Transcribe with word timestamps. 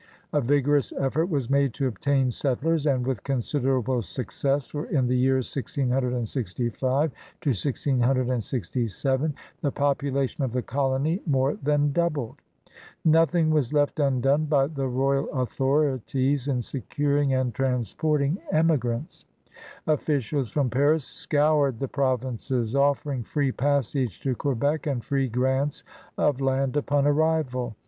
A 0.33 0.41
vigorous 0.41 0.91
effort 0.93 1.27
was 1.27 1.47
made 1.47 1.75
to 1.75 1.85
obtain 1.85 2.31
settlers, 2.31 2.87
and 2.87 3.05
with 3.05 3.21
considerable 3.23 4.01
success, 4.01 4.65
for 4.65 4.85
in 4.87 5.05
the 5.05 5.15
years 5.15 5.47
166S 5.47 5.89
1667 6.73 9.33
the 9.61 9.71
population 9.71 10.43
of 10.43 10.53
the 10.53 10.63
colony 10.63 11.21
more 11.27 11.53
than 11.53 11.91
doubled. 11.91 12.37
Nothing 13.05 13.51
was 13.51 13.73
left 13.73 13.99
undone 13.99 14.45
by 14.45 14.65
the 14.65 14.87
royal 14.87 15.29
authorities 15.31 16.47
in 16.47 16.63
securing 16.63 17.35
and 17.35 17.53
transport 17.53 18.23
ing 18.23 18.39
emigrants. 18.51 19.25
Officials 19.85 20.49
from 20.49 20.71
Paris 20.71 21.05
scoured 21.05 21.77
the 21.77 21.87
provinces, 21.87 22.73
offering 22.75 23.21
free 23.23 23.51
passage 23.51 24.19
to 24.21 24.33
Quebec 24.33 24.87
and 24.87 25.05
free 25.05 25.27
grants 25.27 25.83
of 26.17 26.41
land 26.41 26.75
upon 26.75 27.05
arrival. 27.05 27.75